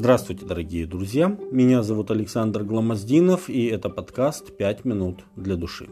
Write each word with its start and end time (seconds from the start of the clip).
Здравствуйте, 0.00 0.46
дорогие 0.46 0.86
друзья! 0.86 1.36
Меня 1.50 1.82
зовут 1.82 2.10
Александр 2.10 2.64
Гламоздинов, 2.64 3.50
и 3.50 3.66
это 3.66 3.90
подкаст 3.90 4.56
«Пять 4.56 4.86
минут 4.86 5.26
для 5.36 5.56
души». 5.56 5.90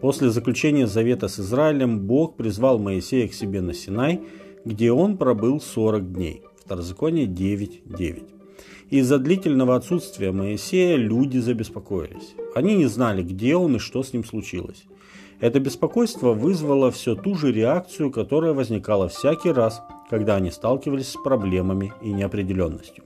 После 0.00 0.30
заключения 0.30 0.86
завета 0.86 1.28
с 1.28 1.38
Израилем 1.38 2.00
Бог 2.00 2.38
призвал 2.38 2.78
Моисея 2.78 3.28
к 3.28 3.34
себе 3.34 3.60
на 3.60 3.74
Синай, 3.74 4.22
где 4.64 4.90
он 4.90 5.18
пробыл 5.18 5.60
40 5.60 6.14
дней. 6.14 6.44
Второзаконие 6.64 7.26
9.9. 7.26 8.22
Из-за 8.88 9.18
длительного 9.18 9.76
отсутствия 9.76 10.32
Моисея 10.32 10.96
люди 10.96 11.36
забеспокоились. 11.36 12.34
Они 12.54 12.74
не 12.74 12.86
знали, 12.86 13.22
где 13.22 13.54
он 13.54 13.76
и 13.76 13.78
что 13.78 14.02
с 14.02 14.14
ним 14.14 14.24
случилось. 14.24 14.84
Это 15.40 15.60
беспокойство 15.60 16.32
вызвало 16.32 16.90
все 16.90 17.14
ту 17.14 17.34
же 17.34 17.52
реакцию, 17.52 18.10
которая 18.10 18.54
возникала 18.54 19.08
всякий 19.08 19.52
раз, 19.52 19.82
когда 20.08 20.36
они 20.36 20.50
сталкивались 20.50 21.10
с 21.10 21.22
проблемами 21.22 21.92
и 22.00 22.14
неопределенностью 22.14 23.04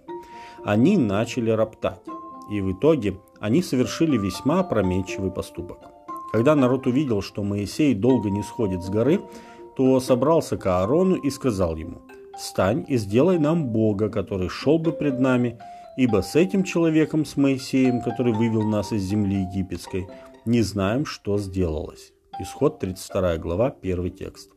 они 0.67 0.97
начали 0.97 1.51
роптать. 1.51 2.03
И 2.51 2.61
в 2.61 2.73
итоге 2.73 3.19
они 3.39 3.63
совершили 3.63 4.19
весьма 4.19 4.61
опрометчивый 4.61 5.31
поступок. 5.31 5.79
Когда 6.33 6.57
народ 6.57 6.89
увидел, 6.89 7.23
что 7.23 7.45
Моисей 7.45 7.95
долго 7.95 8.31
не 8.31 8.43
сходит 8.43 8.83
с 8.83 8.91
горы, 8.91 9.21
то 9.77 10.01
собрался 10.01 10.57
к 10.57 10.67
Аарону 10.67 11.15
и 11.15 11.31
сказал 11.31 11.77
ему, 11.77 12.03
«Встань 12.37 12.85
и 12.89 12.97
сделай 12.97 13.39
нам 13.39 13.69
Бога, 13.69 14.09
который 14.09 14.49
шел 14.49 14.79
бы 14.79 14.91
пред 14.91 15.21
нами, 15.21 15.59
ибо 15.97 16.21
с 16.23 16.35
этим 16.35 16.65
человеком, 16.65 17.25
с 17.25 17.37
Моисеем, 17.37 18.03
который 18.03 18.33
вывел 18.33 18.63
нас 18.63 18.93
из 18.93 19.03
земли 19.03 19.43
египетской, 19.43 20.09
не 20.45 20.63
знаем, 20.63 21.07
что 21.07 21.39
сделалось». 21.39 22.13
Исход 22.41 22.81
32 22.81 23.39
глава, 23.39 23.71
первый 23.71 24.11
текст. 24.11 24.56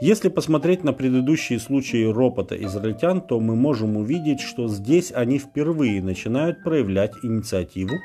Если 0.00 0.30
посмотреть 0.30 0.82
на 0.82 0.94
предыдущие 0.94 1.58
случаи 1.58 2.10
ропота 2.10 2.56
израильтян, 2.56 3.20
то 3.20 3.38
мы 3.38 3.54
можем 3.54 3.98
увидеть, 3.98 4.40
что 4.40 4.66
здесь 4.66 5.12
они 5.12 5.38
впервые 5.38 6.02
начинают 6.02 6.64
проявлять 6.64 7.12
инициативу 7.22 7.96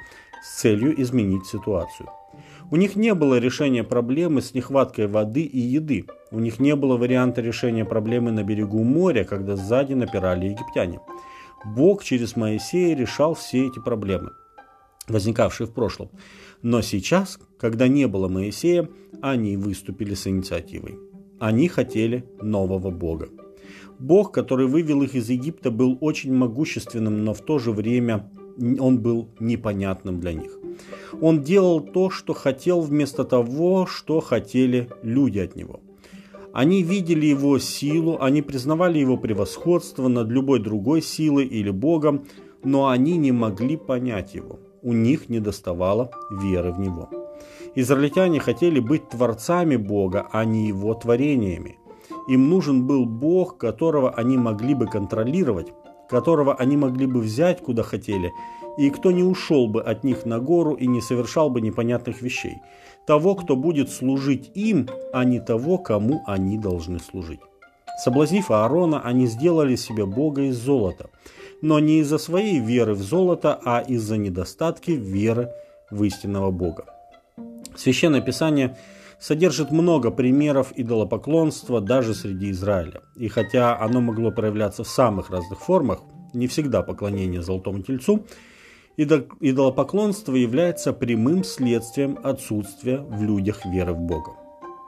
с 0.44 0.59
целью 0.59 1.02
изменить 1.02 1.45
ситуацию. 1.45 2.09
У 2.70 2.75
них 2.75 2.97
не 2.97 3.14
было 3.14 3.39
решения 3.39 3.86
проблемы 3.86 4.42
с 4.42 4.53
нехваткой 4.53 5.08
воды 5.08 5.44
и 5.44 5.58
еды. 5.58 6.05
У 6.31 6.39
них 6.39 6.59
не 6.59 6.75
было 6.75 6.97
варианта 6.97 7.39
решения 7.39 7.86
проблемы 7.86 8.31
на 8.31 8.44
берегу 8.44 8.83
моря, 8.83 9.23
когда 9.23 9.55
сзади 9.55 9.94
напирали 9.94 10.48
египтяне. 10.48 11.00
Бог 11.64 12.03
через 12.03 12.36
Моисея 12.36 12.94
решал 12.94 13.36
все 13.36 13.67
эти 13.67 13.80
проблемы, 13.80 14.31
возникавшие 15.08 15.67
в 15.67 15.73
прошлом. 15.73 16.09
Но 16.61 16.81
сейчас, 16.81 17.39
когда 17.58 17.88
не 17.88 18.05
было 18.08 18.27
Моисея, 18.27 18.89
они 19.22 19.55
выступили 19.55 20.14
с 20.14 20.27
инициативой. 20.27 21.14
Они 21.39 21.67
хотели 21.67 22.25
нового 22.41 22.91
Бога. 22.91 23.30
Бог, 24.00 24.31
который 24.31 24.67
вывел 24.67 25.02
их 25.02 25.16
из 25.16 25.30
Египта, 25.30 25.72
был 25.72 25.97
очень 26.02 26.33
могущественным, 26.33 27.23
но 27.23 27.33
в 27.33 27.42
то 27.42 27.59
же 27.59 27.72
время 27.72 28.30
он 28.80 29.00
был 29.00 29.30
непонятным 29.39 30.19
для 30.19 30.33
них. 30.33 30.58
Он 31.22 31.42
делал 31.44 31.80
то, 31.81 32.09
что 32.09 32.33
хотел, 32.33 32.81
вместо 32.81 33.23
того, 33.23 33.86
что 33.86 34.19
хотели 34.19 34.89
люди 35.02 35.39
от 35.39 35.55
него. 35.55 35.81
Они 36.53 36.83
видели 36.83 37.25
его 37.25 37.59
силу, 37.59 38.17
они 38.22 38.42
признавали 38.42 38.99
его 38.99 39.17
превосходство 39.17 40.08
над 40.08 40.30
любой 40.30 40.59
другой 40.59 41.02
силой 41.02 41.45
или 41.45 41.70
Богом, 41.70 42.27
но 42.64 42.88
они 42.88 43.17
не 43.17 43.33
могли 43.33 43.75
понять 43.75 44.36
его. 44.36 44.59
У 44.81 44.94
них 44.94 45.30
недоставало 45.30 46.11
веры 46.31 46.72
в 46.72 46.80
него. 46.80 47.25
Израильтяне 47.76 48.40
хотели 48.40 48.80
быть 48.80 49.10
творцами 49.10 49.76
Бога, 49.76 50.28
а 50.32 50.46
не 50.46 50.68
его 50.68 50.94
творениями. 50.94 51.78
Им 52.28 52.50
нужен 52.50 52.88
был 52.88 53.06
Бог, 53.06 53.58
которого 53.58 54.12
они 54.12 54.38
могли 54.38 54.74
бы 54.74 54.88
контролировать, 54.88 55.73
которого 56.10 56.56
они 56.56 56.78
могли 56.78 57.06
бы 57.06 57.20
взять 57.20 57.62
куда 57.62 57.84
хотели, 57.84 58.32
и 58.78 58.90
кто 58.90 59.12
не 59.12 59.23
ушел 59.23 59.68
бы 59.68 59.82
от 59.82 60.04
них 60.04 60.26
на 60.26 60.40
гору 60.40 60.73
и 60.73 60.88
не 60.88 61.02
совершал 61.02 61.50
бы 61.50 61.61
непонятных 61.61 62.22
вещей. 62.22 62.58
Того, 63.08 63.36
кто 63.36 63.55
будет 63.55 63.92
служить 63.92 64.52
им, 64.55 64.88
а 65.14 65.23
не 65.23 65.39
того, 65.39 65.78
кому 65.78 66.23
они 66.26 66.58
должны 66.58 67.00
служить. 67.00 67.39
Соблазнив 68.04 68.52
Аарона, 68.52 69.02
они 69.02 69.28
сделали 69.28 69.76
себе 69.76 70.05
Бога 70.05 70.44
из 70.44 70.58
золота, 70.58 71.10
но 71.61 71.80
не 71.80 72.00
из-за 72.00 72.17
своей 72.17 72.60
веры 72.60 72.94
в 72.94 73.02
золото, 73.02 73.60
а 73.64 73.80
из-за 73.80 74.17
недостатки 74.17 74.92
веры 74.92 75.52
в 75.89 76.04
истинного 76.04 76.52
Бога. 76.52 76.95
Священное 77.75 78.21
Писание 78.21 78.77
содержит 79.19 79.71
много 79.71 80.11
примеров 80.11 80.71
идолопоклонства 80.75 81.81
даже 81.81 82.13
среди 82.13 82.52
Израиля. 82.52 83.02
И 83.15 83.27
хотя 83.27 83.77
оно 83.77 84.02
могло 84.02 84.31
проявляться 84.31 84.83
в 84.83 84.87
самых 84.87 85.30
разных 85.30 85.59
формах, 85.59 86.02
не 86.33 86.47
всегда 86.47 86.81
поклонение 86.81 87.41
золотому 87.41 87.81
тельцу, 87.81 88.25
идолопоклонство 88.97 90.36
является 90.36 90.93
прямым 90.93 91.43
следствием 91.43 92.19
отсутствия 92.23 92.99
в 92.99 93.23
людях 93.23 93.65
веры 93.65 93.93
в 93.93 93.99
Бога. 93.99 94.31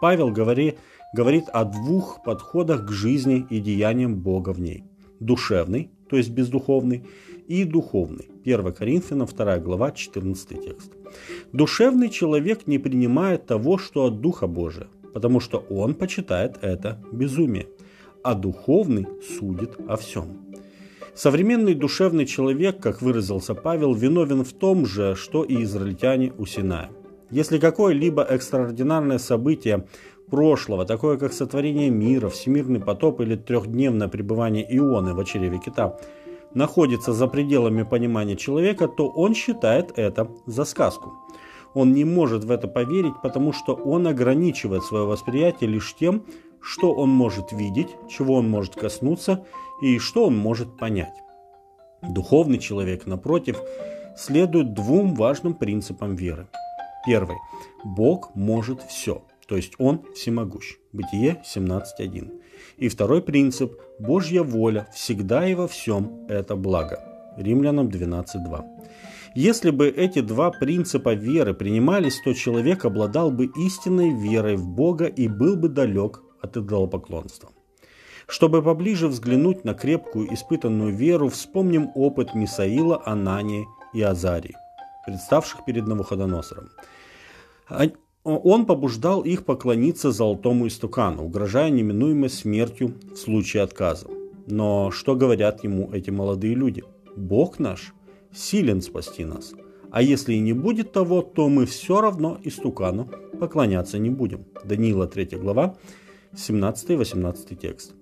Павел 0.02 0.30
говори, 0.30 0.78
говорит 1.14 1.46
о 1.50 1.66
двух 1.66 2.24
подходах 2.24 2.86
к 2.86 2.92
жизни 2.92 3.46
и 3.50 3.60
деяниям 3.60 4.16
Бога 4.16 4.52
в 4.52 4.60
ней. 4.60 4.84
Душевный, 5.20 5.92
то 6.10 6.18
есть 6.18 6.30
бездуховный, 6.30 7.08
и 7.48 7.64
духовный. 7.64 8.30
1 8.44 8.74
Коринфянам 8.74 9.28
2 9.28 9.58
глава 9.60 9.92
14 9.92 10.64
текст. 10.64 10.92
Душевный 11.54 12.10
человек 12.10 12.68
не 12.68 12.78
принимает 12.78 13.46
того, 13.46 13.78
что 13.78 14.06
от 14.06 14.22
Духа 14.22 14.48
Божия, 14.48 14.88
потому 15.14 15.40
что 15.40 15.60
он 15.70 15.96
почитает 15.96 16.58
это 16.62 17.04
безумие, 17.12 17.68
а 18.24 18.36
духовный 18.36 19.08
судит 19.38 19.78
о 19.88 19.96
всем. 19.96 20.48
Современный 21.16 21.74
душевный 21.74 22.28
человек, 22.28 22.80
как 22.80 23.02
выразился 23.02 23.56
Павел, 23.56 23.96
виновен 23.96 24.44
в 24.44 24.54
том 24.54 24.86
же, 24.86 25.16
что 25.16 25.44
и 25.44 25.64
израильтяне 25.64 26.32
у 26.38 26.46
Синая. 26.46 26.92
Если 27.32 27.58
какое-либо 27.58 28.22
экстраординарное 28.22 29.18
событие 29.18 29.88
прошлого, 30.30 30.86
такое 30.86 31.18
как 31.18 31.34
сотворение 31.34 31.90
мира, 31.90 32.30
всемирный 32.30 32.80
потоп 32.80 33.22
или 33.22 33.36
трехдневное 33.36 34.08
пребывание 34.08 34.66
Ионы 34.78 35.14
в 35.14 35.20
очереве 35.20 35.58
кита, 35.58 35.98
находится 36.54 37.14
за 37.14 37.28
пределами 37.28 37.84
понимания 37.84 38.36
человека, 38.36 38.88
то 38.88 39.08
он 39.08 39.34
считает 39.34 39.92
это 39.98 40.30
за 40.46 40.66
сказку. 40.66 41.14
Он 41.74 41.94
не 41.94 42.06
может 42.06 42.44
в 42.44 42.52
это 42.52 42.68
поверить, 42.68 43.14
потому 43.22 43.54
что 43.54 43.74
он 43.74 44.08
ограничивает 44.08 44.84
свое 44.84 45.06
восприятие 45.06 45.70
лишь 45.70 45.96
тем, 45.96 46.24
что 46.62 46.92
он 46.92 47.10
может 47.10 47.52
видеть, 47.52 47.90
чего 48.10 48.36
он 48.36 48.50
может 48.50 48.76
коснуться 48.76 49.46
и 49.82 50.00
что 50.00 50.26
он 50.26 50.38
может 50.38 50.78
понять. 50.78 51.14
Духовный 52.02 52.58
человек, 52.58 53.06
напротив, 53.06 53.62
следует 54.16 54.74
двум 54.74 55.14
важным 55.16 55.54
принципам 55.54 56.16
веры. 56.16 56.48
Первый. 57.06 57.38
Бог 57.84 58.36
может 58.36 58.82
все, 58.82 59.24
то 59.48 59.56
есть 59.56 59.74
Он 59.78 60.06
всемогущ. 60.14 60.78
Бытие 60.94 61.42
17.1. 61.44 62.42
И 62.78 62.90
второй 62.90 63.22
принцип– 63.22 63.80
Божья 64.00 64.44
воля 64.44 64.88
всегда 64.94 65.48
и 65.48 65.56
во 65.56 65.68
всем– 65.68 66.26
это 66.30 66.56
благо. 66.56 67.04
Римлянам 67.38 67.88
12.2. 67.88 68.66
Если 69.36 69.70
бы 69.70 69.88
эти 69.88 70.22
два 70.22 70.52
принципа 70.52 71.14
веры 71.14 71.54
принимались, 71.54 72.20
то 72.22 72.34
человек 72.34 72.86
обладал 72.86 73.32
бы 73.32 73.46
истинной 73.46 74.12
верой 74.12 74.56
в 74.56 74.68
Бога 74.68 75.06
и 75.06 75.28
был 75.28 75.56
бы 75.56 75.70
далек 75.70 76.22
от 76.42 76.58
идолопоклонства. 76.58 77.50
Чтобы 78.28 78.62
поближе 78.62 79.08
взглянуть 79.08 79.64
на 79.64 79.74
крепкую 79.74 80.34
испытанную 80.34 80.94
веру, 80.94 81.30
вспомним 81.30 81.92
опыт 81.96 82.36
Мисаила, 82.36 83.02
Анании 83.06 83.66
и 83.94 84.02
Азарии, 84.02 84.56
представших 85.06 85.66
перед 85.66 85.88
Навуходоносором. 85.88 86.70
Он 88.30 88.66
побуждал 88.66 89.22
их 89.22 89.46
поклониться 89.46 90.12
золотому 90.12 90.68
истукану, 90.68 91.24
угрожая 91.24 91.70
неминуемой 91.70 92.30
смертью 92.30 92.94
в 93.14 93.16
случае 93.16 93.64
отказа. 93.64 94.10
Но 94.48 94.92
что 94.92 95.16
говорят 95.16 95.64
ему 95.64 95.90
эти 95.94 96.10
молодые 96.10 96.54
люди? 96.54 96.84
Бог 97.16 97.58
наш 97.58 97.94
силен 98.34 98.82
спасти 98.82 99.24
нас. 99.24 99.54
А 99.92 100.02
если 100.02 100.34
и 100.34 100.40
не 100.40 100.52
будет 100.52 100.92
того, 100.92 101.22
то 101.22 101.48
мы 101.48 101.66
все 101.66 102.02
равно 102.02 102.38
истукану 102.44 103.10
поклоняться 103.40 103.98
не 103.98 104.10
будем. 104.10 104.44
Даниила 104.66 105.08
3 105.08 105.38
глава, 105.38 105.78
17-18 106.34 107.56
текст. 107.56 107.94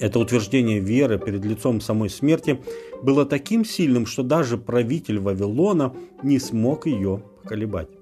Это 0.00 0.18
утверждение 0.18 0.80
веры 0.80 1.16
перед 1.16 1.44
лицом 1.44 1.80
самой 1.80 2.10
смерти 2.10 2.60
было 3.04 3.24
таким 3.24 3.64
сильным, 3.64 4.04
что 4.04 4.24
даже 4.24 4.58
правитель 4.58 5.20
Вавилона 5.20 5.94
не 6.24 6.40
смог 6.40 6.86
ее 6.88 7.22
поколебать. 7.40 7.97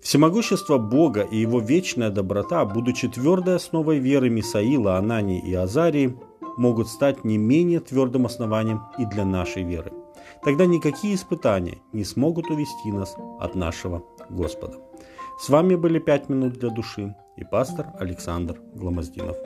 Всемогущество 0.00 0.78
Бога 0.78 1.22
и 1.22 1.36
его 1.36 1.60
вечная 1.60 2.10
доброта, 2.10 2.64
будучи 2.64 3.08
твердой 3.08 3.56
основой 3.56 3.98
веры 3.98 4.30
Мисаила, 4.30 4.96
Анании 4.96 5.40
и 5.40 5.54
Азарии, 5.54 6.16
могут 6.56 6.88
стать 6.88 7.24
не 7.24 7.38
менее 7.38 7.80
твердым 7.80 8.26
основанием 8.26 8.82
и 8.98 9.04
для 9.04 9.24
нашей 9.24 9.64
веры. 9.64 9.92
Тогда 10.44 10.66
никакие 10.66 11.14
испытания 11.14 11.78
не 11.92 12.04
смогут 12.04 12.50
увести 12.50 12.92
нас 12.92 13.16
от 13.40 13.54
нашего 13.54 14.04
Господа. 14.28 14.76
С 15.40 15.48
вами 15.48 15.74
были 15.74 15.98
«Пять 15.98 16.28
минут 16.28 16.54
для 16.54 16.70
души» 16.70 17.14
и 17.36 17.44
пастор 17.44 17.86
Александр 17.98 18.60
Гломоздинов. 18.74 19.36